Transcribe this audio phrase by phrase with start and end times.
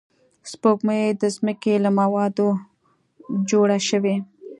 [0.51, 2.47] سپوږمۍ د ځمکې له موادو
[3.49, 4.15] جوړه شوې